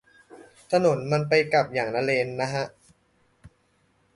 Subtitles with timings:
[0.71, 2.65] ถนนมันไปกลับอย่างละเลนนะฮะ